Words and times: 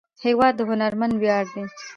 هېواد 0.25 0.53
د 0.57 0.61
هنرمند 0.69 1.13
ویاړ 1.21 1.45
دی. 1.53 1.63